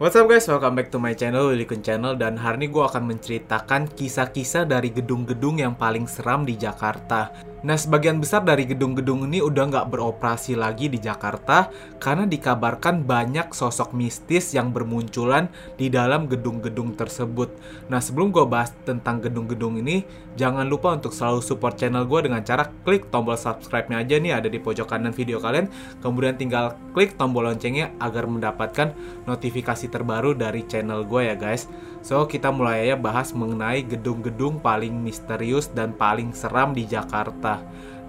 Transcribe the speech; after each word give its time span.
What's 0.00 0.16
up 0.16 0.32
guys, 0.32 0.48
welcome 0.48 0.80
back 0.80 0.88
to 0.88 0.96
my 0.96 1.12
channel, 1.12 1.52
Lilikun 1.52 1.84
Channel 1.84 2.16
Dan 2.16 2.40
hari 2.40 2.64
ini 2.64 2.66
gue 2.72 2.80
akan 2.80 3.04
menceritakan 3.04 3.84
kisah-kisah 3.92 4.64
dari 4.64 4.88
gedung-gedung 4.88 5.60
yang 5.60 5.76
paling 5.76 6.08
seram 6.08 6.48
di 6.48 6.56
Jakarta 6.56 7.36
Nah, 7.60 7.76
sebagian 7.76 8.16
besar 8.16 8.40
dari 8.40 8.64
gedung-gedung 8.64 9.28
ini 9.28 9.44
udah 9.44 9.68
nggak 9.68 9.88
beroperasi 9.92 10.56
lagi 10.56 10.88
di 10.88 10.96
Jakarta 10.96 11.68
karena 12.00 12.24
dikabarkan 12.24 13.04
banyak 13.04 13.52
sosok 13.52 13.92
mistis 13.92 14.56
yang 14.56 14.72
bermunculan 14.72 15.52
di 15.76 15.92
dalam 15.92 16.24
gedung-gedung 16.24 16.96
tersebut. 16.96 17.52
Nah, 17.92 18.00
sebelum 18.00 18.32
gue 18.32 18.48
bahas 18.48 18.72
tentang 18.88 19.20
gedung-gedung 19.20 19.76
ini, 19.76 20.08
jangan 20.40 20.64
lupa 20.64 20.96
untuk 20.96 21.12
selalu 21.12 21.44
support 21.44 21.76
channel 21.76 22.08
gue 22.08 22.32
dengan 22.32 22.40
cara 22.40 22.64
klik 22.64 23.12
tombol 23.12 23.36
subscribe-nya 23.36 24.00
aja 24.00 24.16
nih 24.16 24.32
ada 24.40 24.48
di 24.48 24.56
pojok 24.56 24.88
kanan 24.88 25.12
video 25.12 25.36
kalian. 25.36 25.68
Kemudian 26.00 26.40
tinggal 26.40 26.80
klik 26.96 27.20
tombol 27.20 27.44
loncengnya 27.44 27.92
agar 28.00 28.24
mendapatkan 28.24 28.96
notifikasi 29.28 29.89
terbaru 29.90 30.38
dari 30.38 30.64
channel 30.64 31.02
gue 31.04 31.28
ya 31.28 31.36
guys. 31.36 31.66
So, 32.00 32.24
kita 32.24 32.48
mulai 32.48 32.88
aja 32.88 32.96
bahas 32.96 33.36
mengenai 33.36 33.84
gedung-gedung 33.84 34.62
paling 34.64 34.94
misterius 35.04 35.68
dan 35.68 35.92
paling 35.92 36.32
seram 36.32 36.72
di 36.72 36.88
Jakarta. 36.88 37.60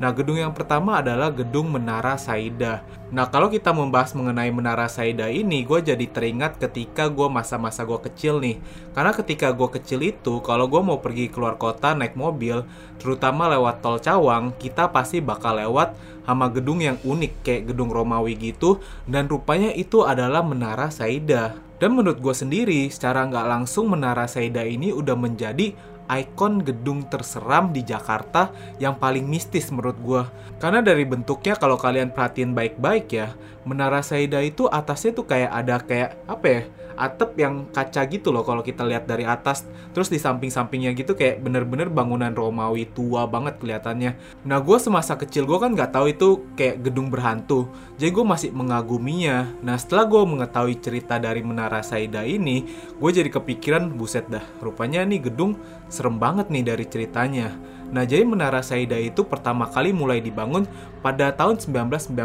Nah, 0.02 0.10
gedung 0.10 0.34
yang 0.34 0.50
pertama 0.50 0.98
adalah 0.98 1.30
gedung 1.30 1.70
Menara 1.70 2.18
Saida. 2.18 2.82
Nah, 3.14 3.30
kalau 3.30 3.54
kita 3.54 3.70
membahas 3.70 4.18
mengenai 4.18 4.50
Menara 4.50 4.90
Saida 4.90 5.30
ini, 5.30 5.62
gue 5.62 5.78
jadi 5.78 6.02
teringat 6.10 6.58
ketika 6.58 7.06
gue 7.06 7.30
masa-masa 7.30 7.86
gue 7.86 8.02
kecil 8.10 8.42
nih. 8.42 8.58
Karena 8.98 9.14
ketika 9.14 9.54
gue 9.54 9.70
kecil 9.78 10.02
itu, 10.02 10.42
kalau 10.42 10.66
gue 10.66 10.82
mau 10.82 10.98
pergi 10.98 11.30
keluar 11.30 11.60
kota 11.62 11.94
naik 11.94 12.18
mobil, 12.18 12.66
terutama 12.98 13.46
lewat 13.54 13.86
tol 13.86 14.02
Cawang, 14.02 14.58
kita 14.58 14.90
pasti 14.90 15.22
bakal 15.22 15.62
lewat 15.62 15.94
sama 16.26 16.50
gedung 16.50 16.82
yang 16.82 16.98
unik 17.06 17.46
kayak 17.46 17.64
gedung 17.70 17.94
Romawi 17.94 18.34
gitu, 18.42 18.82
dan 19.06 19.30
rupanya 19.30 19.70
itu 19.70 20.02
adalah 20.02 20.42
Menara 20.42 20.90
Saida. 20.90 21.62
Dan 21.82 21.98
menurut 21.98 22.22
gue 22.22 22.36
sendiri, 22.38 22.94
secara 22.94 23.26
nggak 23.26 23.48
langsung 23.50 23.90
Menara 23.90 24.30
Saida 24.30 24.62
ini 24.62 24.94
udah 24.94 25.18
menjadi 25.18 25.74
ikon 26.12 26.60
gedung 26.60 27.08
terseram 27.08 27.72
di 27.72 27.88
Jakarta 27.88 28.52
yang 28.84 29.00
paling 29.00 29.24
mistis 29.24 29.72
menurut 29.72 29.96
gue. 30.04 30.24
Karena 30.60 30.84
dari 30.84 31.08
bentuknya 31.08 31.56
kalau 31.56 31.80
kalian 31.80 32.12
perhatiin 32.12 32.52
baik-baik 32.52 33.08
ya, 33.08 33.32
Menara 33.64 34.04
Saida 34.04 34.44
itu 34.44 34.68
atasnya 34.68 35.16
tuh 35.16 35.24
kayak 35.24 35.52
ada 35.56 35.76
kayak 35.80 36.10
apa 36.28 36.48
ya? 36.48 36.62
atap 37.02 37.34
yang 37.40 37.66
kaca 37.74 38.06
gitu 38.06 38.30
loh 38.30 38.46
kalau 38.46 38.62
kita 38.62 38.86
lihat 38.86 39.10
dari 39.10 39.26
atas 39.26 39.66
terus 39.92 40.14
di 40.14 40.22
samping-sampingnya 40.22 40.94
gitu 40.94 41.18
kayak 41.18 41.42
bener-bener 41.42 41.90
bangunan 41.90 42.30
Romawi 42.30 42.86
tua 42.94 43.26
banget 43.26 43.58
kelihatannya 43.58 44.16
nah 44.46 44.62
gue 44.62 44.78
semasa 44.78 45.18
kecil 45.18 45.50
gue 45.50 45.58
kan 45.58 45.74
nggak 45.74 45.92
tahu 45.98 46.14
itu 46.14 46.46
kayak 46.54 46.86
gedung 46.86 47.10
berhantu 47.10 47.66
jadi 47.98 48.14
gue 48.14 48.26
masih 48.26 48.50
mengaguminya 48.54 49.50
nah 49.66 49.76
setelah 49.82 50.06
gue 50.06 50.22
mengetahui 50.22 50.76
cerita 50.78 51.18
dari 51.18 51.42
Menara 51.42 51.82
Saida 51.82 52.22
ini 52.22 52.70
gue 53.02 53.10
jadi 53.10 53.34
kepikiran 53.34 53.90
buset 53.98 54.30
dah 54.30 54.44
rupanya 54.62 55.02
nih 55.02 55.32
gedung 55.32 55.58
serem 56.02 56.18
banget 56.18 56.50
nih 56.50 56.66
dari 56.66 56.86
ceritanya. 56.90 57.54
Nah, 57.94 58.08
jadi 58.08 58.26
Menara 58.26 58.66
Saida 58.66 58.98
itu 58.98 59.22
pertama 59.22 59.70
kali 59.70 59.94
mulai 59.94 60.18
dibangun 60.18 60.66
pada 61.06 61.30
tahun 61.30 61.62
1995, 61.62 62.18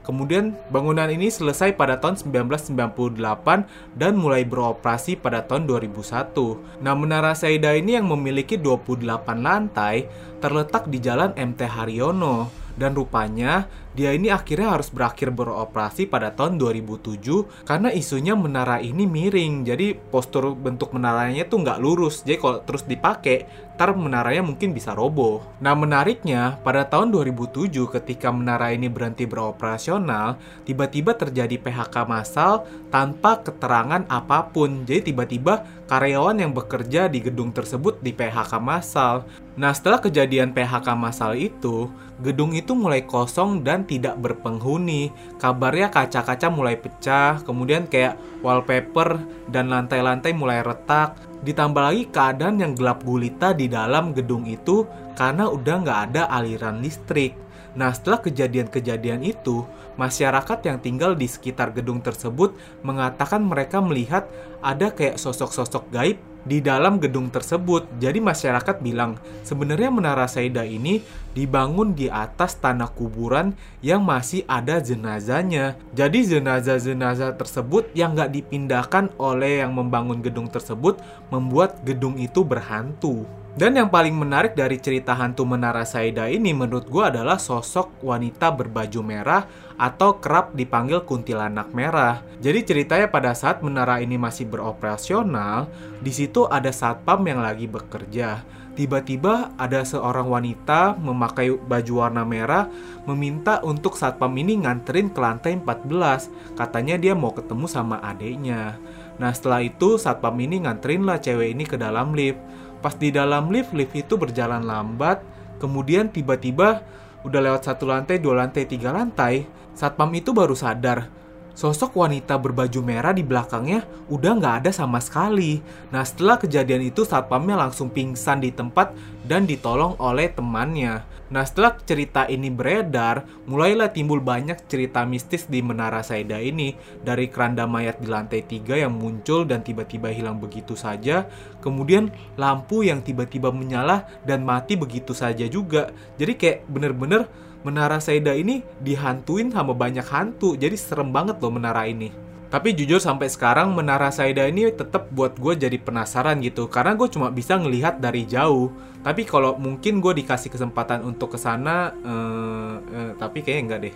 kemudian 0.00 0.56
bangunan 0.72 1.10
ini 1.12 1.28
selesai 1.28 1.76
pada 1.76 2.00
tahun 2.00 2.16
1998 2.16 3.66
dan 3.98 4.12
mulai 4.16 4.48
beroperasi 4.48 5.20
pada 5.20 5.44
tahun 5.44 5.68
2001. 5.68 6.56
Nah, 6.80 6.94
Menara 6.96 7.36
Saida 7.36 7.76
ini 7.76 8.00
yang 8.00 8.08
memiliki 8.08 8.56
28 8.56 9.44
lantai 9.44 10.08
terletak 10.40 10.88
di 10.88 11.02
Jalan 11.02 11.36
MT 11.36 11.68
Haryono. 11.68 12.48
Dan 12.80 12.96
rupanya 12.96 13.68
dia 13.90 14.14
ini 14.14 14.30
akhirnya 14.30 14.78
harus 14.78 14.86
berakhir 14.86 15.34
beroperasi 15.34 16.06
pada 16.06 16.30
tahun 16.30 16.62
2007 16.62 17.66
karena 17.66 17.90
isunya 17.90 18.38
menara 18.38 18.78
ini 18.78 19.02
miring. 19.02 19.66
Jadi 19.66 19.98
postur 19.98 20.54
bentuk 20.54 20.94
menaranya 20.94 21.42
tuh 21.50 21.66
nggak 21.66 21.82
lurus. 21.82 22.22
Jadi 22.22 22.38
kalau 22.38 22.62
terus 22.62 22.86
dipakai 22.86 23.50
ntar 23.80 23.96
menaranya 23.96 24.44
mungkin 24.44 24.76
bisa 24.76 24.92
roboh. 24.92 25.40
Nah 25.64 25.72
menariknya 25.72 26.60
pada 26.60 26.84
tahun 26.84 27.16
2007 27.16 27.72
ketika 27.96 28.28
menara 28.28 28.76
ini 28.76 28.92
berhenti 28.92 29.24
beroperasional 29.24 30.36
tiba-tiba 30.68 31.16
terjadi 31.16 31.56
PHK 31.56 32.04
massal 32.04 32.68
tanpa 32.92 33.40
keterangan 33.40 34.04
apa 34.06 34.52
pun. 34.52 34.84
Jadi 34.84 35.10
tiba-tiba 35.10 35.64
karyawan 35.88 36.44
yang 36.44 36.52
bekerja 36.52 37.08
di 37.08 37.24
gedung 37.24 37.50
tersebut 37.56 37.98
di 38.04 38.12
PHK 38.12 38.60
massal. 38.60 39.24
Nah 39.56 39.72
setelah 39.72 39.98
kejadian 39.98 40.52
PHK 40.52 40.92
massal 40.94 41.34
itu 41.34 41.88
gedung 42.20 42.52
itu 42.52 42.76
mulai 42.76 43.00
kosong 43.00 43.64
dan 43.64 43.79
tidak 43.84 44.16
berpenghuni. 44.20 45.12
Kabarnya 45.36 45.92
kaca-kaca 45.92 46.48
mulai 46.48 46.76
pecah, 46.80 47.40
kemudian 47.44 47.86
kayak 47.86 48.16
wallpaper 48.40 49.20
dan 49.48 49.68
lantai-lantai 49.68 50.32
mulai 50.32 50.64
retak. 50.64 51.16
Ditambah 51.40 51.82
lagi 51.82 52.04
keadaan 52.12 52.60
yang 52.60 52.72
gelap 52.76 53.00
gulita 53.04 53.56
di 53.56 53.68
dalam 53.68 54.12
gedung 54.12 54.44
itu 54.44 54.84
karena 55.16 55.48
udah 55.48 55.74
nggak 55.84 56.00
ada 56.12 56.22
aliran 56.32 56.80
listrik. 56.84 57.49
Nah, 57.78 57.94
setelah 57.94 58.18
kejadian-kejadian 58.18 59.22
itu, 59.22 59.62
masyarakat 59.94 60.58
yang 60.66 60.78
tinggal 60.82 61.12
di 61.14 61.30
sekitar 61.30 61.70
gedung 61.70 62.02
tersebut 62.02 62.56
mengatakan 62.82 63.44
mereka 63.44 63.78
melihat 63.78 64.26
ada 64.58 64.90
kayak 64.90 65.20
sosok-sosok 65.20 65.92
gaib 65.94 66.18
di 66.44 66.64
dalam 66.64 66.96
gedung 66.96 67.28
tersebut. 67.28 67.84
Jadi 68.00 68.18
masyarakat 68.18 68.80
bilang, 68.80 69.20
sebenarnya 69.44 69.92
Menara 69.92 70.24
Saida 70.24 70.64
ini 70.64 71.04
dibangun 71.36 71.92
di 71.92 72.08
atas 72.08 72.56
tanah 72.56 72.90
kuburan 72.90 73.52
yang 73.84 74.00
masih 74.00 74.42
ada 74.48 74.80
jenazahnya. 74.80 75.76
Jadi 75.92 76.26
jenazah-jenazah 76.26 77.36
tersebut 77.36 77.92
yang 77.92 78.16
nggak 78.16 78.32
dipindahkan 78.40 79.12
oleh 79.20 79.60
yang 79.62 79.76
membangun 79.76 80.24
gedung 80.24 80.48
tersebut 80.48 80.98
membuat 81.28 81.84
gedung 81.84 82.16
itu 82.16 82.40
berhantu. 82.40 83.28
Dan 83.50 83.74
yang 83.74 83.90
paling 83.90 84.14
menarik 84.14 84.54
dari 84.54 84.78
cerita 84.78 85.10
hantu 85.18 85.42
Menara 85.42 85.82
Saida 85.82 86.30
ini 86.30 86.54
menurut 86.54 86.86
gue 86.86 87.02
adalah 87.02 87.34
sosok 87.34 87.98
wanita 87.98 88.54
berbaju 88.54 89.00
merah 89.02 89.42
atau 89.74 90.22
kerap 90.22 90.54
dipanggil 90.54 91.02
kuntilanak 91.02 91.74
merah. 91.74 92.22
Jadi 92.38 92.62
ceritanya 92.62 93.10
pada 93.10 93.34
saat 93.34 93.58
menara 93.64 93.98
ini 93.98 94.14
masih 94.14 94.46
beroperasional, 94.46 95.66
di 95.98 96.12
situ 96.14 96.46
ada 96.46 96.70
satpam 96.70 97.26
yang 97.26 97.42
lagi 97.42 97.66
bekerja. 97.66 98.44
Tiba-tiba 98.70 99.50
ada 99.58 99.82
seorang 99.82 100.30
wanita 100.30 100.94
memakai 100.94 101.52
baju 101.52 101.92
warna 102.06 102.22
merah 102.22 102.70
meminta 103.02 103.58
untuk 103.66 103.98
satpam 103.98 104.30
ini 104.38 104.62
nganterin 104.62 105.10
ke 105.10 105.18
lantai 105.20 105.58
14. 105.58 106.54
Katanya 106.54 106.96
dia 106.96 107.18
mau 107.18 107.34
ketemu 107.34 107.66
sama 107.66 107.98
adeknya. 107.98 108.78
Nah 109.18 109.34
setelah 109.34 109.60
itu 109.60 109.98
satpam 109.98 110.38
ini 110.38 110.64
nganterin 110.64 111.02
lah 111.02 111.18
cewek 111.18 111.50
ini 111.50 111.66
ke 111.66 111.76
dalam 111.76 112.14
lift. 112.14 112.38
Pas 112.80 112.96
di 112.96 113.12
dalam 113.12 113.52
lift, 113.52 113.76
lift 113.76 113.92
itu 113.92 114.16
berjalan 114.16 114.64
lambat. 114.64 115.20
Kemudian 115.60 116.08
tiba-tiba 116.08 116.80
udah 117.22 117.40
lewat 117.40 117.68
satu 117.68 117.84
lantai, 117.84 118.16
dua 118.16 118.40
lantai, 118.44 118.64
tiga 118.64 118.90
lantai. 118.90 119.44
Satpam 119.76 120.10
itu 120.16 120.32
baru 120.32 120.56
sadar 120.56 121.19
sosok 121.54 121.98
wanita 122.00 122.38
berbaju 122.40 122.80
merah 122.80 123.14
di 123.14 123.22
belakangnya 123.22 123.84
udah 124.08 124.32
nggak 124.38 124.54
ada 124.64 124.70
sama 124.70 124.98
sekali. 124.98 125.60
Nah 125.92 126.02
setelah 126.02 126.40
kejadian 126.40 126.88
itu 126.90 127.04
satpamnya 127.04 127.58
langsung 127.58 127.90
pingsan 127.90 128.42
di 128.42 128.50
tempat 128.54 128.94
dan 129.26 129.44
ditolong 129.44 129.94
oleh 130.00 130.32
temannya. 130.32 131.04
Nah 131.30 131.46
setelah 131.46 131.78
cerita 131.78 132.26
ini 132.26 132.50
beredar, 132.50 133.22
mulailah 133.46 133.94
timbul 133.94 134.18
banyak 134.18 134.66
cerita 134.66 135.06
mistis 135.06 135.46
di 135.46 135.62
Menara 135.62 136.02
Saida 136.02 136.42
ini. 136.42 136.74
Dari 137.06 137.30
keranda 137.30 137.70
mayat 137.70 138.02
di 138.02 138.10
lantai 138.10 138.42
3 138.42 138.82
yang 138.82 138.90
muncul 138.90 139.46
dan 139.46 139.62
tiba-tiba 139.62 140.10
hilang 140.10 140.42
begitu 140.42 140.74
saja. 140.74 141.30
Kemudian 141.62 142.10
lampu 142.34 142.82
yang 142.82 142.98
tiba-tiba 143.06 143.54
menyala 143.54 144.10
dan 144.26 144.42
mati 144.42 144.74
begitu 144.74 145.14
saja 145.14 145.46
juga. 145.46 145.94
Jadi 146.18 146.32
kayak 146.34 146.58
bener-bener 146.66 147.30
Menara 147.60 148.00
Saida 148.00 148.32
ini 148.32 148.64
dihantuin 148.80 149.52
sama 149.52 149.76
banyak 149.76 150.06
hantu, 150.08 150.56
jadi 150.56 150.72
serem 150.76 151.12
banget 151.12 151.36
loh 151.44 151.52
menara 151.52 151.84
ini. 151.84 152.30
Tapi 152.50 152.74
jujur 152.74 152.98
sampai 152.98 153.30
sekarang 153.30 153.70
Menara 153.78 154.10
Saida 154.10 154.42
ini 154.42 154.66
tetap 154.74 155.06
buat 155.14 155.38
gue 155.38 155.54
jadi 155.54 155.78
penasaran 155.78 156.42
gitu 156.42 156.66
Karena 156.66 156.98
gue 156.98 157.06
cuma 157.06 157.30
bisa 157.30 157.54
ngelihat 157.54 158.02
dari 158.02 158.26
jauh. 158.26 158.74
Tapi 159.06 159.22
kalau 159.22 159.54
mungkin 159.54 160.02
gue 160.02 160.18
dikasih 160.18 160.50
kesempatan 160.50 161.06
untuk 161.06 161.30
ke 161.30 161.38
sana 161.38 161.94
eh, 161.94 162.74
eh, 162.90 163.10
Tapi 163.14 163.46
kayaknya 163.46 163.62
enggak 163.62 163.80
deh. 163.86 163.94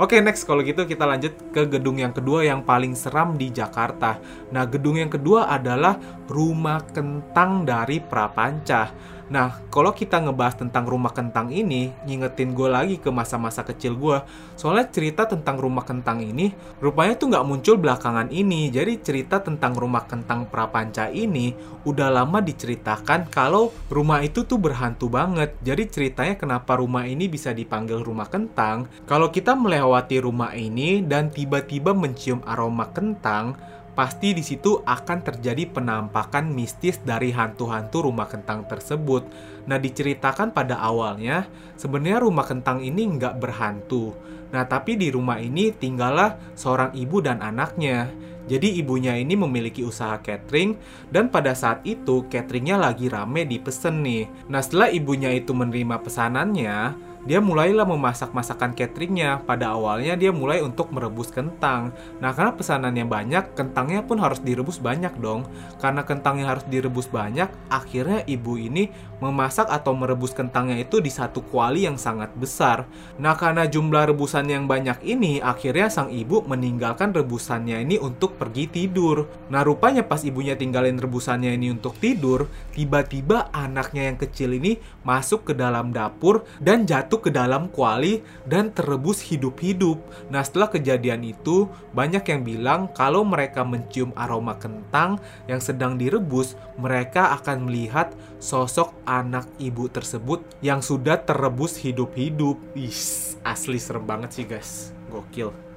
Oke 0.00 0.16
okay, 0.16 0.24
next. 0.24 0.48
Kalau 0.48 0.64
gitu 0.64 0.88
kita 0.88 1.04
lanjut 1.04 1.52
ke 1.52 1.68
gedung 1.68 2.00
yang 2.00 2.16
kedua 2.16 2.40
yang 2.40 2.64
paling 2.64 2.96
seram 2.96 3.36
di 3.36 3.52
Jakarta. 3.52 4.16
Nah 4.48 4.64
gedung 4.64 4.96
yang 4.96 5.12
kedua 5.12 5.52
adalah 5.52 6.00
Rumah 6.24 6.88
Kentang 6.96 7.68
dari 7.68 8.00
Prapanca 8.00 8.88
Nah, 9.30 9.62
kalau 9.70 9.94
kita 9.94 10.18
ngebahas 10.18 10.58
tentang 10.58 10.90
rumah 10.90 11.14
kentang 11.14 11.54
ini, 11.54 11.94
ngingetin 12.02 12.50
gue 12.50 12.66
lagi 12.66 12.96
ke 12.98 13.14
masa-masa 13.14 13.62
kecil 13.62 13.94
gue. 13.94 14.18
Soalnya 14.58 14.90
cerita 14.90 15.22
tentang 15.22 15.54
rumah 15.54 15.86
kentang 15.86 16.18
ini, 16.18 16.50
rupanya 16.82 17.14
tuh 17.14 17.30
nggak 17.30 17.46
muncul 17.46 17.78
belakangan 17.78 18.26
ini. 18.34 18.74
Jadi 18.74 18.98
cerita 18.98 19.38
tentang 19.38 19.78
rumah 19.78 20.02
kentang 20.10 20.50
prapanca 20.50 21.06
ini 21.14 21.54
udah 21.86 22.10
lama 22.12 22.44
diceritakan 22.44 23.30
kalau 23.32 23.70
rumah 23.86 24.18
itu 24.26 24.42
tuh 24.42 24.58
berhantu 24.58 25.06
banget. 25.06 25.54
Jadi 25.62 25.86
ceritanya 25.86 26.34
kenapa 26.34 26.82
rumah 26.82 27.06
ini 27.06 27.30
bisa 27.30 27.54
dipanggil 27.54 28.02
rumah 28.02 28.26
kentang. 28.26 28.90
Kalau 29.06 29.30
kita 29.30 29.54
melewati 29.54 30.18
rumah 30.18 30.58
ini 30.58 31.06
dan 31.06 31.30
tiba-tiba 31.30 31.94
mencium 31.94 32.42
aroma 32.42 32.90
kentang, 32.90 33.54
pasti 34.00 34.32
di 34.32 34.40
situ 34.40 34.80
akan 34.80 35.20
terjadi 35.20 35.68
penampakan 35.76 36.48
mistis 36.56 36.96
dari 37.04 37.36
hantu-hantu 37.36 38.08
rumah 38.08 38.32
kentang 38.32 38.64
tersebut. 38.64 39.28
Nah, 39.68 39.76
diceritakan 39.76 40.56
pada 40.56 40.80
awalnya, 40.80 41.44
sebenarnya 41.76 42.24
rumah 42.24 42.48
kentang 42.48 42.80
ini 42.80 43.20
nggak 43.20 43.36
berhantu. 43.36 44.16
Nah, 44.56 44.64
tapi 44.64 44.96
di 44.96 45.12
rumah 45.12 45.36
ini 45.36 45.68
tinggallah 45.76 46.40
seorang 46.56 46.96
ibu 46.96 47.20
dan 47.20 47.44
anaknya. 47.44 48.08
Jadi 48.48 48.80
ibunya 48.80 49.20
ini 49.20 49.36
memiliki 49.36 49.84
usaha 49.84 50.16
catering 50.16 50.80
dan 51.12 51.28
pada 51.28 51.52
saat 51.52 51.84
itu 51.84 52.24
cateringnya 52.32 52.80
lagi 52.80 53.12
rame 53.12 53.44
dipesen 53.44 54.00
nih. 54.00 54.26
Nah 54.50 54.58
setelah 54.58 54.90
ibunya 54.90 55.30
itu 55.30 55.54
menerima 55.54 56.02
pesanannya, 56.02 56.98
dia 57.28 57.38
mulailah 57.38 57.84
memasak 57.84 58.32
masakan 58.32 58.72
cateringnya. 58.72 59.44
Pada 59.44 59.76
awalnya 59.76 60.16
dia 60.16 60.32
mulai 60.32 60.64
untuk 60.64 60.88
merebus 60.92 61.28
kentang. 61.28 61.92
Nah 62.18 62.32
karena 62.32 62.56
pesanannya 62.56 63.04
banyak, 63.04 63.44
kentangnya 63.52 64.00
pun 64.04 64.20
harus 64.20 64.40
direbus 64.40 64.80
banyak 64.80 65.12
dong. 65.20 65.44
Karena 65.80 66.04
kentangnya 66.04 66.48
harus 66.48 66.64
direbus 66.68 67.12
banyak, 67.12 67.48
akhirnya 67.68 68.24
ibu 68.24 68.56
ini 68.56 68.88
memasak 69.20 69.68
atau 69.68 69.92
merebus 69.92 70.32
kentangnya 70.32 70.80
itu 70.80 70.98
di 71.04 71.12
satu 71.12 71.44
kuali 71.44 71.84
yang 71.84 72.00
sangat 72.00 72.32
besar. 72.34 72.88
Nah 73.20 73.36
karena 73.36 73.68
jumlah 73.68 74.08
rebusan 74.10 74.48
yang 74.48 74.64
banyak 74.64 75.04
ini, 75.04 75.44
akhirnya 75.44 75.92
sang 75.92 76.08
ibu 76.08 76.40
meninggalkan 76.48 77.12
rebusannya 77.12 77.84
ini 77.84 78.00
untuk 78.00 78.40
pergi 78.40 78.66
tidur. 78.72 79.28
Nah 79.52 79.60
rupanya 79.60 80.08
pas 80.08 80.24
ibunya 80.24 80.56
tinggalin 80.56 80.96
rebusannya 80.96 81.52
ini 81.52 81.68
untuk 81.68 82.00
tidur, 82.00 82.48
tiba-tiba 82.72 83.52
anaknya 83.52 84.08
yang 84.08 84.16
kecil 84.16 84.56
ini 84.56 84.80
masuk 85.04 85.52
ke 85.52 85.52
dalam 85.52 85.92
dapur 85.92 86.48
dan 86.56 86.88
jatuh 86.88 87.09
jatuh 87.10 87.26
ke 87.26 87.34
dalam 87.34 87.66
kuali 87.74 88.22
dan 88.46 88.70
terebus 88.70 89.18
hidup-hidup. 89.18 89.98
Nah, 90.30 90.46
setelah 90.46 90.70
kejadian 90.70 91.26
itu, 91.26 91.66
banyak 91.90 92.22
yang 92.22 92.46
bilang 92.46 92.86
kalau 92.94 93.26
mereka 93.26 93.66
mencium 93.66 94.14
aroma 94.14 94.54
kentang 94.54 95.18
yang 95.50 95.58
sedang 95.58 95.98
direbus, 95.98 96.54
mereka 96.78 97.34
akan 97.42 97.66
melihat 97.66 98.14
sosok 98.38 98.94
anak 99.10 99.50
ibu 99.58 99.90
tersebut 99.90 100.38
yang 100.62 100.78
sudah 100.78 101.18
terebus 101.18 101.82
hidup-hidup. 101.82 102.62
Ih, 102.78 103.02
asli 103.42 103.82
serem 103.82 104.06
banget 104.06 104.30
sih, 104.30 104.46
guys. 104.46 104.94
Gokil. 105.10 105.69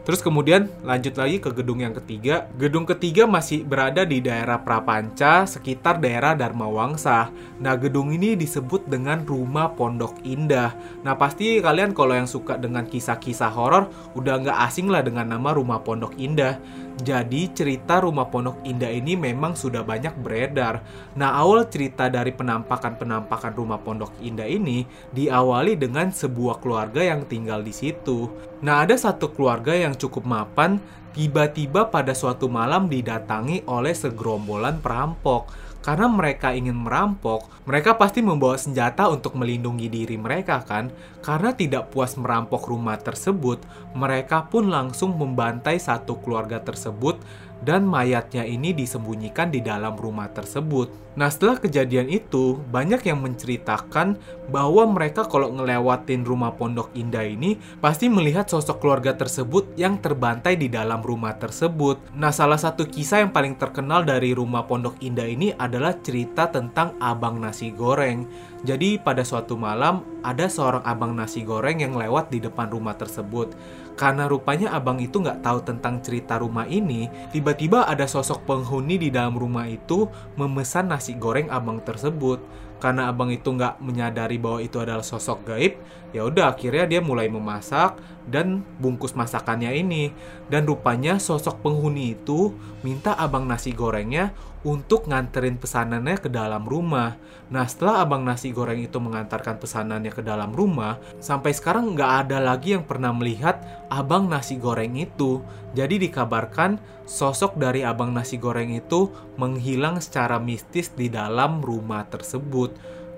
Terus 0.00 0.24
kemudian 0.24 0.66
lanjut 0.80 1.14
lagi 1.20 1.36
ke 1.38 1.52
gedung 1.52 1.84
yang 1.84 1.92
ketiga. 1.92 2.48
Gedung 2.56 2.88
ketiga 2.88 3.28
masih 3.28 3.62
berada 3.62 4.02
di 4.02 4.24
daerah 4.24 4.58
Prapanca, 4.60 5.44
sekitar 5.44 6.00
daerah 6.00 6.32
Dharma 6.32 6.66
Wangsa. 6.66 7.28
Nah, 7.60 7.76
gedung 7.76 8.10
ini 8.10 8.32
disebut 8.34 8.88
dengan 8.88 9.22
Rumah 9.22 9.76
Pondok 9.76 10.24
Indah. 10.24 10.72
Nah, 11.04 11.14
pasti 11.20 11.60
kalian 11.60 11.92
kalau 11.92 12.16
yang 12.16 12.28
suka 12.28 12.56
dengan 12.56 12.88
kisah-kisah 12.88 13.52
horor 13.52 13.92
udah 14.16 14.40
nggak 14.40 14.58
asing 14.66 14.88
lah 14.88 15.04
dengan 15.04 15.28
nama 15.28 15.52
Rumah 15.52 15.84
Pondok 15.84 16.16
Indah. 16.16 16.56
Jadi 17.00 17.48
cerita 17.56 18.04
Rumah 18.04 18.28
Pondok 18.28 18.60
Indah 18.68 18.92
ini 18.92 19.16
memang 19.16 19.56
sudah 19.56 19.80
banyak 19.80 20.20
beredar. 20.20 20.84
Nah, 21.16 21.32
awal 21.32 21.64
cerita 21.72 22.12
dari 22.12 22.28
penampakan-penampakan 22.32 23.56
Rumah 23.56 23.80
Pondok 23.80 24.12
Indah 24.20 24.44
ini 24.44 24.84
diawali 25.16 25.80
dengan 25.80 26.12
sebuah 26.12 26.60
keluarga 26.60 27.00
yang 27.00 27.24
tinggal 27.24 27.64
di 27.64 27.72
situ. 27.72 28.28
Nah, 28.60 28.84
ada 28.84 28.92
satu 29.00 29.32
keluarga 29.32 29.72
yang 29.72 29.89
cukup 29.96 30.26
mapan, 30.26 30.82
tiba-tiba 31.14 31.90
pada 31.90 32.14
suatu 32.14 32.46
malam 32.46 32.86
didatangi 32.86 33.66
oleh 33.66 33.94
segerombolan 33.94 34.78
perampok 34.78 35.50
karena 35.80 36.12
mereka 36.12 36.52
ingin 36.52 36.76
merampok, 36.76 37.48
mereka 37.64 37.96
pasti 37.96 38.20
membawa 38.20 38.60
senjata 38.60 39.08
untuk 39.08 39.32
melindungi 39.32 39.88
diri 39.88 40.20
mereka 40.20 40.60
kan? 40.60 40.92
Karena 41.24 41.56
tidak 41.56 41.88
puas 41.88 42.20
merampok 42.20 42.68
rumah 42.68 43.00
tersebut, 43.00 43.64
mereka 43.96 44.44
pun 44.44 44.68
langsung 44.68 45.16
membantai 45.16 45.80
satu 45.80 46.20
keluarga 46.20 46.60
tersebut 46.60 47.16
dan 47.60 47.84
mayatnya 47.84 48.44
ini 48.44 48.72
disembunyikan 48.72 49.52
di 49.52 49.60
dalam 49.60 49.96
rumah 49.96 50.32
tersebut. 50.32 51.10
Nah, 51.18 51.26
setelah 51.26 51.58
kejadian 51.58 52.06
itu, 52.06 52.54
banyak 52.70 53.02
yang 53.02 53.18
menceritakan 53.18 54.14
bahwa 54.46 54.86
mereka 54.86 55.26
kalau 55.26 55.50
ngelewatin 55.50 56.22
rumah 56.22 56.54
Pondok 56.54 56.94
Indah 56.94 57.26
ini 57.26 57.58
pasti 57.82 58.06
melihat 58.06 58.46
sosok 58.46 58.78
keluarga 58.78 59.18
tersebut 59.18 59.74
yang 59.74 59.98
terbantai 59.98 60.54
di 60.54 60.70
dalam 60.70 61.02
rumah 61.02 61.34
tersebut. 61.34 61.98
Nah, 62.14 62.30
salah 62.30 62.56
satu 62.56 62.86
kisah 62.86 63.26
yang 63.26 63.34
paling 63.34 63.58
terkenal 63.58 64.06
dari 64.06 64.30
rumah 64.32 64.62
Pondok 64.70 65.02
Indah 65.02 65.26
ini 65.26 65.50
adalah 65.50 65.98
cerita 65.98 66.46
tentang 66.46 66.94
abang 67.02 67.42
nasi 67.42 67.74
goreng. 67.74 68.24
Jadi 68.62 69.00
pada 69.00 69.26
suatu 69.26 69.58
malam 69.58 70.04
ada 70.20 70.46
seorang 70.46 70.84
abang 70.86 71.16
nasi 71.16 71.42
goreng 71.42 71.80
yang 71.82 71.96
lewat 71.96 72.30
di 72.30 72.38
depan 72.38 72.70
rumah 72.70 72.94
tersebut. 72.94 73.50
Karena 74.00 74.24
rupanya 74.24 74.72
abang 74.72 74.96
itu 74.96 75.20
nggak 75.20 75.44
tahu 75.44 75.60
tentang 75.60 76.00
cerita 76.00 76.40
rumah 76.40 76.64
ini, 76.64 77.12
tiba-tiba 77.36 77.84
ada 77.84 78.08
sosok 78.08 78.48
penghuni 78.48 78.96
di 78.96 79.12
dalam 79.12 79.36
rumah 79.36 79.68
itu 79.68 80.08
memesan 80.40 80.88
nasi 80.88 81.20
goreng 81.20 81.52
abang 81.52 81.84
tersebut. 81.84 82.40
Karena 82.80 83.12
abang 83.12 83.28
itu 83.28 83.52
nggak 83.52 83.78
menyadari 83.84 84.40
bahwa 84.40 84.64
itu 84.64 84.80
adalah 84.80 85.04
sosok 85.04 85.52
gaib, 85.52 85.76
ya 86.16 86.24
udah 86.24 86.56
akhirnya 86.56 86.88
dia 86.88 87.00
mulai 87.04 87.28
memasak 87.28 88.00
dan 88.24 88.64
bungkus 88.80 89.12
masakannya 89.12 89.76
ini. 89.76 90.10
Dan 90.48 90.64
rupanya 90.64 91.20
sosok 91.20 91.60
penghuni 91.60 92.16
itu 92.16 92.56
minta 92.80 93.12
abang 93.14 93.44
nasi 93.44 93.76
gorengnya 93.76 94.32
untuk 94.60 95.08
nganterin 95.08 95.56
pesanannya 95.56 96.16
ke 96.20 96.28
dalam 96.28 96.64
rumah. 96.68 97.16
Nah, 97.48 97.64
setelah 97.64 98.04
abang 98.04 98.22
nasi 98.22 98.52
goreng 98.52 98.80
itu 98.80 99.00
mengantarkan 99.00 99.56
pesanannya 99.56 100.12
ke 100.12 100.20
dalam 100.20 100.52
rumah, 100.52 101.00
sampai 101.18 101.56
sekarang 101.56 101.96
nggak 101.96 102.12
ada 102.26 102.38
lagi 102.38 102.76
yang 102.76 102.84
pernah 102.84 103.10
melihat 103.10 103.58
abang 103.88 104.28
nasi 104.28 104.60
goreng 104.60 104.94
itu. 105.00 105.40
Jadi 105.72 105.98
dikabarkan 106.02 106.78
sosok 107.08 107.58
dari 107.58 107.82
abang 107.82 108.14
nasi 108.14 108.38
goreng 108.38 108.70
itu 108.70 109.10
menghilang 109.34 109.98
secara 109.98 110.38
mistis 110.38 110.94
di 110.94 111.10
dalam 111.10 111.58
rumah 111.58 112.06
tersebut. 112.06 112.69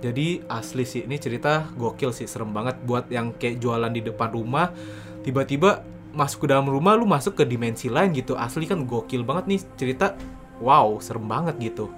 Jadi 0.02 0.42
asli 0.50 0.82
sih 0.82 1.06
ini 1.06 1.14
cerita 1.20 1.70
gokil 1.78 2.10
sih 2.10 2.26
serem 2.26 2.50
banget. 2.50 2.78
Buat 2.82 3.06
yang 3.08 3.34
kayak 3.38 3.62
jualan 3.62 3.92
di 3.94 4.02
depan 4.02 4.34
rumah 4.34 4.74
tiba-tiba 5.22 5.86
masuk 6.12 6.44
ke 6.44 6.46
dalam 6.50 6.68
rumah 6.68 6.98
lu 6.98 7.06
masuk 7.06 7.38
ke 7.38 7.44
dimensi 7.46 7.86
lain 7.86 8.10
gitu. 8.12 8.34
Asli 8.34 8.66
kan 8.66 8.82
gokil 8.82 9.22
banget 9.22 9.44
nih 9.46 9.60
cerita. 9.78 10.18
Wow 10.58 10.98
serem 10.98 11.30
banget 11.30 11.58
gitu. 11.62 11.90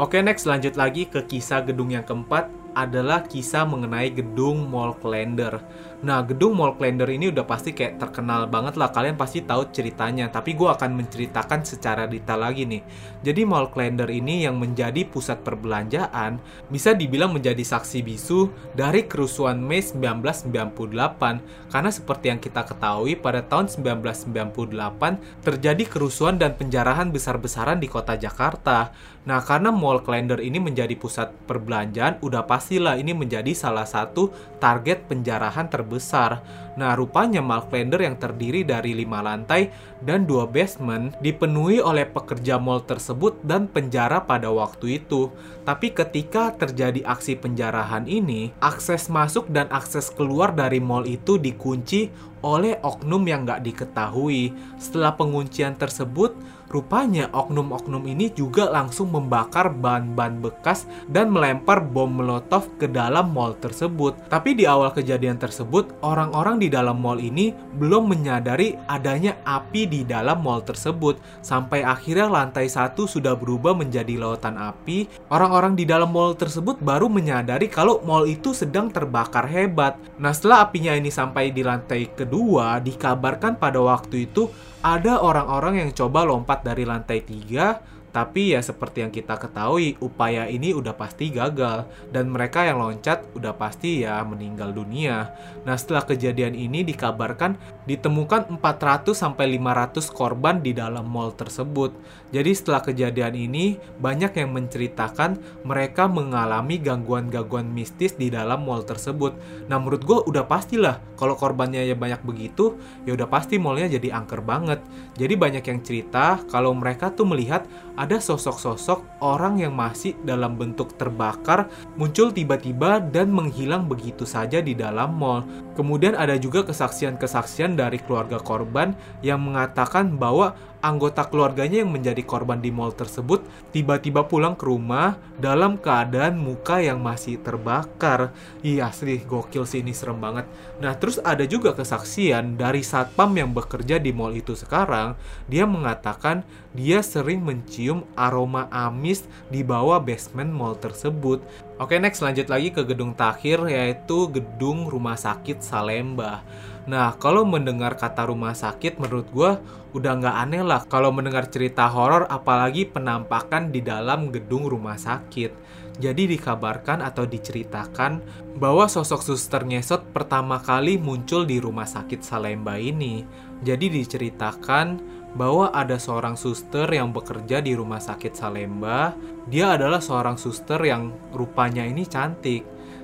Oke 0.00 0.18
next 0.24 0.48
lanjut 0.48 0.74
lagi 0.74 1.04
ke 1.06 1.22
kisah 1.28 1.62
gedung 1.62 1.92
yang 1.92 2.02
keempat 2.02 2.48
adalah 2.72 3.22
kisah 3.28 3.68
mengenai 3.68 4.08
gedung 4.10 4.66
Mall 4.72 4.96
Calendar. 4.96 5.60
Nah, 6.02 6.26
gedung 6.26 6.58
Mall 6.58 6.74
Calendar 6.74 7.06
ini 7.06 7.30
udah 7.30 7.46
pasti 7.46 7.70
kayak 7.70 8.02
terkenal 8.02 8.50
banget 8.50 8.74
lah. 8.74 8.90
Kalian 8.90 9.14
pasti 9.14 9.38
tahu 9.46 9.70
ceritanya. 9.70 10.26
Tapi 10.26 10.58
gue 10.58 10.66
akan 10.66 10.98
menceritakan 10.98 11.62
secara 11.62 12.10
detail 12.10 12.42
lagi 12.42 12.66
nih. 12.66 12.82
Jadi 13.22 13.46
Mall 13.46 13.70
Calendar 13.70 14.10
ini 14.10 14.42
yang 14.42 14.58
menjadi 14.58 15.06
pusat 15.06 15.46
perbelanjaan 15.46 16.42
bisa 16.66 16.90
dibilang 16.90 17.30
menjadi 17.30 17.62
saksi 17.62 18.02
bisu 18.02 18.50
dari 18.74 19.06
kerusuhan 19.06 19.62
Mei 19.62 19.78
1998. 19.78 21.70
Karena 21.70 21.90
seperti 21.94 22.34
yang 22.34 22.42
kita 22.42 22.66
ketahui 22.66 23.14
pada 23.14 23.46
tahun 23.46 23.70
1998 23.70 25.44
terjadi 25.46 25.84
kerusuhan 25.86 26.34
dan 26.34 26.58
penjarahan 26.58 27.14
besar-besaran 27.14 27.78
di 27.78 27.86
kota 27.86 28.18
Jakarta. 28.18 28.90
Nah, 29.22 29.38
karena 29.38 29.70
Mall 29.70 30.02
Calendar 30.02 30.42
ini 30.42 30.58
menjadi 30.58 30.98
pusat 30.98 31.30
perbelanjaan, 31.46 32.18
udah 32.26 32.42
pasti 32.42 32.72
pastilah 32.72 32.96
ini 32.96 33.12
menjadi 33.12 33.52
salah 33.52 33.84
satu 33.84 34.32
target 34.56 35.04
penjarahan 35.04 35.68
terbesar. 35.92 36.40
Nah, 36.72 36.96
rupanya 36.96 37.44
Malklander 37.44 38.00
yang 38.00 38.16
terdiri 38.16 38.64
dari 38.64 38.96
lima 38.96 39.20
lantai 39.20 39.68
dan 40.00 40.24
dua 40.24 40.48
basement 40.48 41.12
dipenuhi 41.20 41.84
oleh 41.84 42.08
pekerja 42.08 42.56
mall 42.56 42.80
tersebut 42.80 43.36
dan 43.44 43.68
penjara 43.68 44.24
pada 44.24 44.48
waktu 44.48 45.04
itu. 45.04 45.28
Tapi 45.68 45.92
ketika 45.92 46.56
terjadi 46.56 47.04
aksi 47.04 47.36
penjarahan 47.36 48.08
ini, 48.08 48.56
akses 48.64 49.12
masuk 49.12 49.52
dan 49.52 49.68
akses 49.68 50.08
keluar 50.08 50.56
dari 50.56 50.80
mall 50.80 51.04
itu 51.04 51.36
dikunci 51.36 52.08
oleh 52.40 52.80
oknum 52.80 53.20
yang 53.28 53.44
nggak 53.44 53.68
diketahui. 53.68 54.56
Setelah 54.80 55.12
penguncian 55.12 55.76
tersebut, 55.76 56.32
Rupanya 56.72 57.28
oknum-oknum 57.36 58.08
ini 58.08 58.32
juga 58.32 58.72
langsung 58.72 59.12
membakar 59.12 59.68
ban-ban 59.68 60.40
bekas 60.40 60.88
dan 61.04 61.28
melempar 61.28 61.84
bom 61.84 62.08
molotov 62.08 62.64
ke 62.80 62.88
dalam 62.88 63.28
mall 63.36 63.52
tersebut. 63.60 64.16
Tapi 64.32 64.56
di 64.56 64.64
awal 64.64 64.88
kejadian 64.96 65.36
tersebut, 65.36 65.92
orang-orang 66.00 66.56
di 66.56 66.72
dalam 66.72 66.96
mall 66.96 67.20
ini 67.20 67.52
belum 67.76 68.08
menyadari 68.08 68.72
adanya 68.88 69.36
api 69.44 69.84
di 69.84 70.00
dalam 70.00 70.40
mall 70.40 70.64
tersebut. 70.64 71.20
Sampai 71.44 71.84
akhirnya 71.84 72.32
lantai 72.32 72.72
satu 72.72 73.04
sudah 73.04 73.36
berubah 73.36 73.76
menjadi 73.76 74.16
lautan 74.16 74.56
api. 74.56 75.12
Orang-orang 75.28 75.76
di 75.76 75.84
dalam 75.84 76.08
mall 76.08 76.32
tersebut 76.32 76.80
baru 76.80 77.12
menyadari 77.12 77.68
kalau 77.68 78.00
mall 78.00 78.24
itu 78.24 78.56
sedang 78.56 78.88
terbakar 78.88 79.44
hebat. 79.44 80.00
Nah 80.16 80.32
setelah 80.32 80.64
apinya 80.64 80.96
ini 80.96 81.12
sampai 81.12 81.52
di 81.52 81.60
lantai 81.60 82.08
kedua, 82.16 82.80
dikabarkan 82.80 83.60
pada 83.60 83.76
waktu 83.76 84.24
itu 84.24 84.48
ada 84.82 85.22
orang-orang 85.22 85.78
yang 85.78 85.90
coba 85.94 86.26
lompat 86.26 86.61
dari 86.62 86.86
lantai 86.86 87.26
3 87.26 88.01
Tapi 88.12 88.52
ya 88.52 88.60
seperti 88.60 89.00
yang 89.00 89.08
kita 89.08 89.40
ketahui, 89.40 89.96
upaya 90.04 90.44
ini 90.44 90.76
udah 90.76 90.92
pasti 90.92 91.32
gagal 91.32 91.88
dan 92.12 92.28
mereka 92.28 92.68
yang 92.68 92.76
loncat 92.76 93.24
udah 93.32 93.56
pasti 93.56 94.04
ya 94.04 94.20
meninggal 94.20 94.76
dunia. 94.76 95.32
Nah, 95.64 95.74
setelah 95.80 96.04
kejadian 96.04 96.52
ini 96.52 96.84
dikabarkan 96.84 97.56
ditemukan 97.88 98.60
400 98.60 99.16
sampai 99.16 99.56
500 99.56 100.12
korban 100.12 100.60
di 100.60 100.76
dalam 100.76 101.08
mall 101.08 101.32
tersebut. 101.32 101.96
Jadi 102.36 102.52
setelah 102.52 102.84
kejadian 102.84 103.32
ini 103.32 103.80
banyak 103.96 104.36
yang 104.36 104.52
menceritakan 104.52 105.64
mereka 105.64 106.04
mengalami 106.04 106.76
gangguan-gangguan 106.78 107.72
mistis 107.72 108.12
di 108.12 108.28
dalam 108.28 108.68
mall 108.68 108.84
tersebut. 108.84 109.40
Nah, 109.72 109.80
menurut 109.80 110.04
gue 110.04 110.18
udah 110.28 110.44
pastilah 110.44 111.00
kalau 111.16 111.32
korbannya 111.32 111.80
ya 111.88 111.96
banyak 111.96 112.20
begitu, 112.28 112.76
ya 113.08 113.16
udah 113.16 113.24
pasti 113.24 113.56
mallnya 113.56 113.96
jadi 113.96 114.20
angker 114.20 114.44
banget. 114.44 114.84
Jadi 115.16 115.34
banyak 115.34 115.64
yang 115.64 115.80
cerita 115.80 116.44
kalau 116.52 116.76
mereka 116.76 117.08
tuh 117.08 117.24
melihat 117.24 117.64
ada 118.02 118.18
sosok-sosok 118.18 119.22
orang 119.22 119.62
yang 119.62 119.78
masih 119.78 120.18
dalam 120.26 120.58
bentuk 120.58 120.98
terbakar 120.98 121.70
muncul 121.94 122.34
tiba-tiba 122.34 122.98
dan 122.98 123.30
menghilang 123.30 123.86
begitu 123.86 124.26
saja 124.26 124.58
di 124.58 124.74
dalam 124.74 125.14
mall. 125.14 125.46
Kemudian 125.78 126.18
ada 126.18 126.34
juga 126.34 126.66
kesaksian-kesaksian 126.66 127.78
dari 127.78 128.02
keluarga 128.02 128.42
korban 128.42 128.98
yang 129.22 129.38
mengatakan 129.38 130.18
bahwa 130.18 130.58
anggota 130.82 131.24
keluarganya 131.30 131.80
yang 131.80 131.94
menjadi 131.94 132.20
korban 132.26 132.58
di 132.58 132.74
mall 132.74 132.90
tersebut 132.90 133.46
tiba-tiba 133.70 134.26
pulang 134.26 134.58
ke 134.58 134.66
rumah 134.66 135.16
dalam 135.38 135.78
keadaan 135.78 136.36
muka 136.36 136.82
yang 136.82 136.98
masih 136.98 137.38
terbakar. 137.38 138.34
Iya 138.60 138.90
asli 138.90 139.22
gokil 139.22 139.64
sih 139.64 139.80
ini 139.80 139.94
serem 139.94 140.18
banget. 140.18 140.50
Nah 140.82 140.92
terus 140.98 141.22
ada 141.22 141.46
juga 141.46 141.72
kesaksian 141.72 142.58
dari 142.58 142.82
satpam 142.82 143.30
yang 143.38 143.54
bekerja 143.54 144.02
di 144.02 144.10
mall 144.10 144.34
itu 144.34 144.58
sekarang. 144.58 145.14
Dia 145.46 145.64
mengatakan 145.64 146.42
dia 146.74 147.00
sering 147.00 147.40
mencium 147.46 148.02
aroma 148.18 148.66
amis 148.68 149.24
di 149.48 149.62
bawah 149.62 150.02
basement 150.02 150.50
mall 150.50 150.74
tersebut. 150.74 151.40
Oke 151.82 151.98
next 151.98 152.22
lanjut 152.22 152.46
lagi 152.46 152.70
ke 152.70 152.86
gedung 152.86 153.10
terakhir 153.18 153.66
yaitu 153.66 154.30
gedung 154.30 154.86
rumah 154.86 155.18
sakit 155.18 155.66
Salemba. 155.66 156.46
Nah, 156.86 157.18
kalau 157.18 157.42
mendengar 157.42 157.98
kata 157.98 158.30
rumah 158.30 158.54
sakit, 158.54 159.02
menurut 159.02 159.26
gue 159.34 159.50
udah 159.90 160.12
nggak 160.14 160.36
aneh 160.46 160.62
lah 160.62 160.86
kalau 160.86 161.10
mendengar 161.10 161.50
cerita 161.50 161.90
horor, 161.90 162.30
apalagi 162.30 162.86
penampakan 162.86 163.74
di 163.74 163.82
dalam 163.82 164.30
gedung 164.30 164.70
rumah 164.70 164.94
sakit. 164.94 165.50
Jadi 165.98 166.38
dikabarkan 166.38 167.02
atau 167.02 167.26
diceritakan 167.26 168.22
bahwa 168.62 168.86
sosok 168.86 169.18
suster 169.18 169.66
ngesot 169.66 170.14
pertama 170.14 170.62
kali 170.62 171.02
muncul 171.02 171.42
di 171.42 171.58
rumah 171.58 171.90
sakit 171.90 172.22
Salemba 172.22 172.78
ini. 172.78 173.26
Jadi 173.58 173.90
diceritakan 173.90 174.86
bahwa 175.32 175.72
ada 175.72 175.96
seorang 175.96 176.36
suster 176.36 176.88
yang 176.88 177.10
bekerja 177.10 177.64
di 177.64 177.72
rumah 177.72 178.00
sakit 178.00 178.36
Salemba. 178.36 179.16
Dia 179.48 179.74
adalah 179.74 179.98
seorang 179.98 180.36
suster 180.36 180.78
yang 180.84 181.12
rupanya 181.32 181.82
ini 181.82 182.04
cantik 182.04 182.62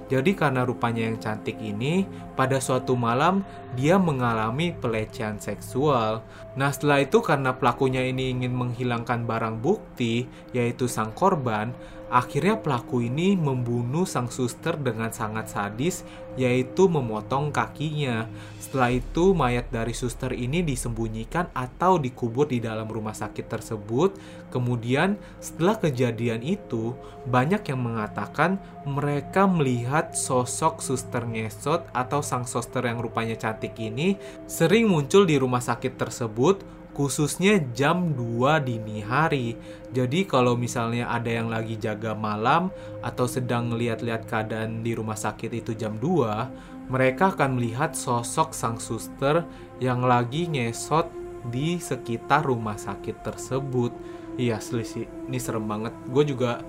jadi 0.08 0.32
karena 0.32 0.64
rupanya 0.64 1.04
yang 1.04 1.20
cantik 1.20 1.60
ini, 1.60 2.08
pada 2.32 2.56
suatu 2.64 2.96
malam 2.96 3.44
dia 3.76 4.00
mengalami 4.00 4.72
pelecehan 4.72 5.36
seksual. 5.36 6.24
Nah 6.56 6.72
setelah 6.72 7.04
itu 7.04 7.20
karena 7.20 7.52
pelakunya 7.52 8.00
ini 8.08 8.32
ingin 8.32 8.56
menghilangkan 8.56 9.28
barang 9.28 9.60
bukti, 9.60 10.24
yaitu 10.56 10.88
sang 10.88 11.12
korban, 11.12 11.76
Akhirnya 12.08 12.56
pelaku 12.56 13.04
ini 13.04 13.36
membunuh 13.36 14.08
sang 14.08 14.32
suster 14.32 14.80
dengan 14.80 15.12
sangat 15.12 15.52
sadis, 15.52 16.08
yaitu 16.40 16.88
memotong 16.88 17.52
kakinya. 17.52 18.24
Setelah 18.56 18.96
itu, 18.96 19.36
mayat 19.36 19.68
dari 19.68 19.92
suster 19.92 20.32
ini 20.32 20.64
disembunyikan 20.64 21.52
atau 21.52 22.00
dikubur 22.00 22.48
di 22.48 22.64
dalam 22.64 22.88
rumah 22.88 23.12
sakit 23.12 23.44
tersebut. 23.44 24.16
Kemudian, 24.48 25.20
setelah 25.36 25.76
kejadian 25.76 26.40
itu, 26.40 26.96
banyak 27.28 27.60
yang 27.68 27.80
mengatakan 27.84 28.56
mereka 28.88 29.44
melihat 29.44 30.16
sosok 30.16 30.80
suster 30.80 31.28
ngesot 31.28 31.84
atau 31.92 32.24
sang 32.24 32.48
suster 32.48 32.80
yang 32.88 33.04
rupanya 33.04 33.36
cantik 33.36 33.76
ini 33.76 34.16
sering 34.48 34.88
muncul 34.88 35.28
di 35.28 35.36
rumah 35.36 35.60
sakit 35.60 36.00
tersebut 36.00 36.77
khususnya 36.98 37.62
jam 37.78 38.10
2 38.18 38.58
dini 38.66 39.06
hari. 39.06 39.54
Jadi 39.94 40.26
kalau 40.26 40.58
misalnya 40.58 41.06
ada 41.06 41.30
yang 41.30 41.46
lagi 41.46 41.78
jaga 41.78 42.10
malam 42.10 42.74
atau 43.06 43.30
sedang 43.30 43.70
lihat-lihat 43.78 44.26
keadaan 44.26 44.82
di 44.82 44.98
rumah 44.98 45.14
sakit 45.14 45.62
itu 45.62 45.78
jam 45.78 45.94
2, 46.02 46.90
mereka 46.90 47.30
akan 47.30 47.54
melihat 47.54 47.94
sosok 47.94 48.50
sang 48.50 48.82
suster 48.82 49.46
yang 49.78 50.02
lagi 50.02 50.50
ngesot 50.50 51.06
di 51.54 51.78
sekitar 51.78 52.42
rumah 52.42 52.74
sakit 52.74 53.22
tersebut. 53.22 53.94
Iya, 54.34 54.58
selisih. 54.58 55.06
Ini 55.30 55.38
serem 55.38 55.70
banget. 55.70 55.94
Gue 56.10 56.26
juga 56.26 56.66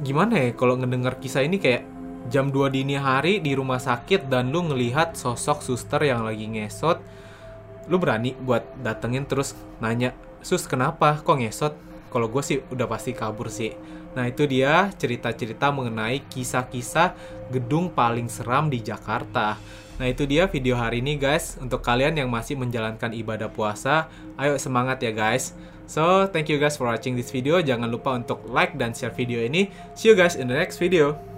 gimana 0.00 0.40
ya 0.40 0.56
kalau 0.56 0.80
ngedengar 0.80 1.20
kisah 1.20 1.44
ini 1.44 1.60
kayak 1.60 1.84
jam 2.32 2.48
2 2.48 2.72
dini 2.72 2.96
hari 2.96 3.44
di 3.44 3.52
rumah 3.52 3.76
sakit 3.76 4.32
dan 4.32 4.48
lu 4.48 4.72
ngelihat 4.72 5.12
sosok 5.12 5.60
suster 5.60 6.00
yang 6.00 6.24
lagi 6.24 6.48
ngesot 6.48 6.96
lu 7.88 8.00
berani 8.00 8.32
buat 8.38 8.64
datengin 8.80 9.28
terus 9.28 9.52
nanya 9.80 10.16
sus 10.44 10.68
kenapa? 10.68 11.20
Kok 11.24 11.40
ngesot? 11.40 11.74
Kalau 12.12 12.30
gue 12.30 12.42
sih 12.44 12.62
udah 12.70 12.86
pasti 12.86 13.10
kabur 13.10 13.50
sih. 13.50 13.74
Nah 14.14 14.30
itu 14.30 14.46
dia 14.46 14.94
cerita-cerita 14.94 15.74
mengenai 15.74 16.22
kisah-kisah 16.30 17.16
gedung 17.50 17.90
paling 17.90 18.30
seram 18.30 18.70
di 18.70 18.78
Jakarta. 18.78 19.58
Nah 19.98 20.06
itu 20.06 20.22
dia 20.22 20.46
video 20.46 20.78
hari 20.78 21.02
ini 21.02 21.18
guys. 21.18 21.58
Untuk 21.58 21.82
kalian 21.82 22.14
yang 22.14 22.30
masih 22.30 22.54
menjalankan 22.54 23.10
ibadah 23.10 23.50
puasa 23.50 24.06
Ayo 24.38 24.54
semangat 24.62 25.02
ya 25.02 25.10
guys. 25.10 25.58
So 25.90 26.30
thank 26.30 26.46
you 26.48 26.62
guys 26.62 26.78
for 26.78 26.86
watching 26.86 27.18
this 27.18 27.34
video. 27.34 27.58
Jangan 27.58 27.90
lupa 27.90 28.14
untuk 28.14 28.46
like 28.46 28.78
dan 28.78 28.94
share 28.94 29.12
video 29.12 29.42
ini. 29.42 29.66
See 29.98 30.06
you 30.06 30.14
guys 30.14 30.38
in 30.38 30.46
the 30.46 30.54
next 30.54 30.78
video 30.78 31.33